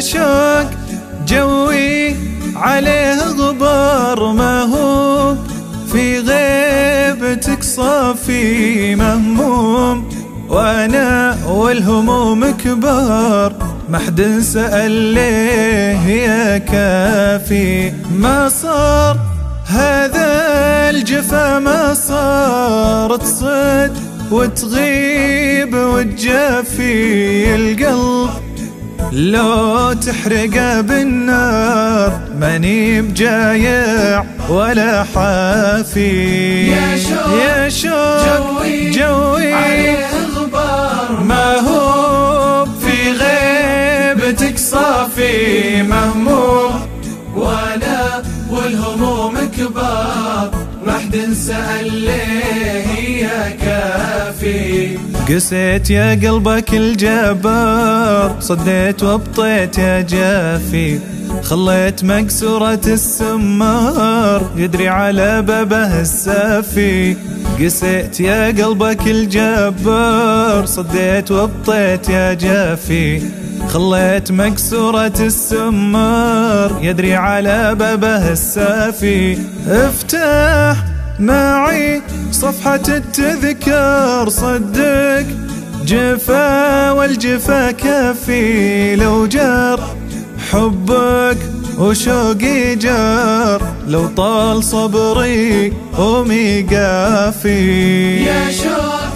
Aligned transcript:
شوق 0.00 0.70
جوي 1.28 2.16
عليه 2.56 3.20
غبار 3.38 4.32
ما 4.32 4.62
هو. 4.62 5.34
في 5.92 6.18
غيبتك 6.18 7.62
صافي 7.62 8.94
مهموم 8.94 10.08
وأنا 10.48 11.36
والهموم 11.46 12.50
كبار. 12.50 13.52
ما 13.88 13.98
حد 13.98 14.40
سأل 14.42 14.90
ليه 14.90 16.06
يا 16.06 16.58
كافي؟ 16.58 17.92
ما 18.18 18.48
صار 18.48 19.16
هذا 19.66 20.30
الجفا 20.90 21.58
ما 21.58 21.94
صارت 21.94 23.24
صد 23.24 23.92
وتغيب 24.30 25.74
وتجافي 25.74 27.54
القلب. 27.54 28.41
لو 29.12 29.92
تحرقه 29.92 30.80
بالنار 30.80 32.20
ماني 32.40 33.02
بجايع 33.02 34.24
ولا 34.48 35.04
حافي. 35.14 36.70
يا 36.70 36.96
شوق, 36.96 37.28
يا 37.44 37.68
شوق 37.68 38.24
جوي, 38.26 38.90
جوي. 38.90 39.52
عليه 39.52 40.06
غبار. 40.36 41.20
ما 41.28 41.60
هو 41.60 42.66
في 42.66 43.12
غيبتك 43.12 44.58
صافي 44.58 45.82
مهموم 45.82 46.88
وأنا 47.36 48.22
والهموم 48.50 49.34
كبار. 49.58 50.50
ما 50.86 50.92
حد 50.92 51.32
سأل 51.32 51.94
ليه 51.94 52.31
قسيت 55.34 55.90
يا 55.90 56.10
قلبك 56.10 56.74
الجبار 56.74 58.36
صديت 58.40 59.02
وابطيت 59.02 59.78
يا 59.78 60.00
جافي. 60.00 60.98
خليت 61.42 62.04
مكسورة 62.04 62.80
السمار 62.86 64.50
يدري 64.56 64.88
على 64.88 65.42
بابه 65.42 66.00
السافي. 66.00 67.16
قسيت 67.60 68.20
يا 68.20 68.46
قلبك 68.46 69.06
الجبار 69.06 70.66
صديت 70.66 71.30
وابطيت 71.30 72.08
يا 72.08 72.34
جافي. 72.34 73.22
خليت 73.68 74.32
مكسورة 74.32 75.18
السمار 75.20 76.78
يدري 76.82 77.14
على 77.14 77.74
بابه 77.74 78.32
السافي. 78.32 79.38
افتح 79.68 80.91
معي 81.20 82.02
صفحة 82.30 82.82
التذكار 82.88 84.28
صدق 84.28 85.26
جفا 85.86 86.90
والجفا 86.90 87.70
كافي 87.70 88.96
لو 88.96 89.26
جار. 89.26 89.96
حبك 90.50 91.36
وشوقي 91.78 92.76
جار 92.76 93.62
لو 93.88 94.06
طال 94.06 94.64
صبري 94.64 95.72
وميقافي 95.98 97.54
يا 98.24 98.50
شوق 98.50 99.12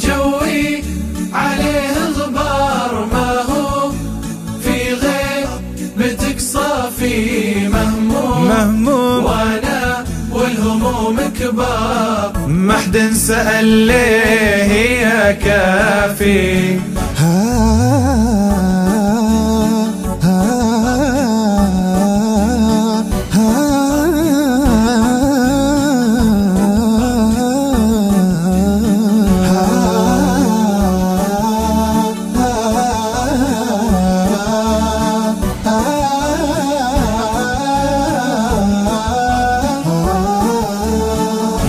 جوي 0.00 0.82
عليه 1.32 1.99
والهموم 11.50 12.30
كبار 12.30 12.46
ما 12.46 12.74
حد 12.78 12.98
سأل 13.12 13.64
ليه 13.64 15.00
يا 15.02 15.32
كافي. 15.32 16.89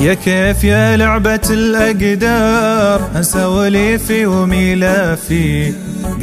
يا 0.02 0.14
كيف 0.14 0.64
يا 0.64 0.98
لعبة 0.98 1.42
الأقدار؟ 1.50 3.02
أنسى 3.16 3.46
وليفي 3.46 4.26
وميلافي. 4.26 5.74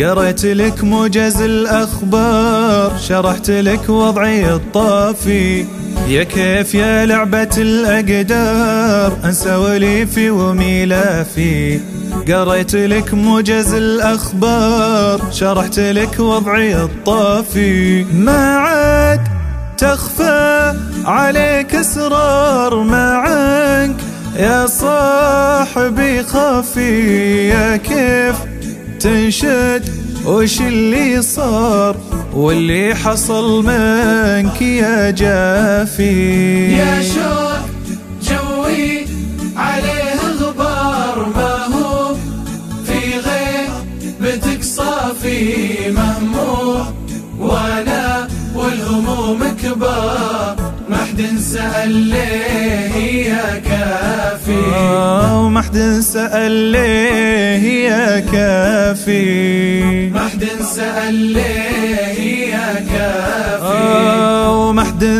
قريت 0.00 0.44
لك 0.44 0.84
موجز 0.84 1.43
الأخبار 1.43 2.99
شرحت 2.99 3.50
لك 3.50 3.89
وضعي 3.89 4.55
الطافي. 4.55 5.65
يا 6.09 6.22
كيف 6.22 6.75
يا 6.75 7.06
لعبة 7.06 7.56
الأقدار؟ 7.59 9.19
أنسى 9.25 9.55
وليفي 9.55 10.31
وميلافي. 10.31 11.81
قريت 12.28 12.75
لك 12.75 13.15
موجز 13.15 13.75
الأخبار 13.75 15.21
شرحت 15.33 15.78
لك 15.78 16.21
وضعي 16.21 16.83
الطافي. 16.83 18.05
ما 18.05 18.56
عاد 18.56 19.21
تخفى 19.78 20.75
عليك 21.05 21.75
اسرار 21.75 22.83
معك 22.83 23.58
يا 24.38 24.66
صاحبي 24.66 26.22
خافي 26.22 27.49
يا 27.49 27.76
كيف 27.76 28.37
تنشد؟ 29.00 29.84
وش 30.26 30.60
اللي 30.60 31.22
صار؟ 31.22 31.97
واللي 32.34 32.94
حصل 32.94 33.65
منك 33.65 34.62
يا 34.62 35.10
جافي. 35.10 36.72
يا 36.72 37.03
شوق 37.03 37.59
جوي 38.22 39.06
عليه 39.56 40.21
غبار 40.41 41.28
ما 41.37 41.54
هو 41.75 42.15
في 42.87 43.00
غيبتك 43.19 44.62
صافي 44.62 45.91
مهموم 45.91 46.94
وأنا 47.38 48.28
والهموم 48.54 49.56
كبار. 49.62 50.58
ما 51.19 51.25
حد 51.25 51.39
سأل 51.39 51.93
ليه 51.93 53.29
يا 53.29 53.61
كافي. 53.65 54.59
آه، 54.75 55.43
وما 55.43 55.62
حد 55.62 55.79
سأل 56.01 56.53
ليه 56.53 57.89
يا 57.89 58.21
كافي. 58.21 60.11
ما 60.11 60.28
حد 60.28 60.45
سأل 60.77 61.15
ليه 61.15 62.51
يا 62.53 62.75
كافي. 62.93 63.89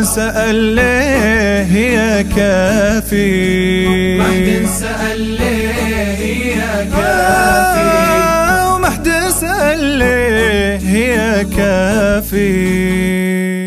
سأل 0.03 0.55
ليه 0.55 1.93
يا 1.93 2.21
كافي. 2.21 4.17
ما 4.17 4.23
حد 4.23 4.65
سأل 4.79 5.21
ليه 5.21 6.55
يا 6.55 6.83
كافي. 6.83 7.81
آه، 7.81 8.75
وما 8.75 8.89
حد 8.89 9.09
سأل 9.41 9.83
ليه 9.83 10.89
يا 10.99 11.43
كافي. 11.43 13.58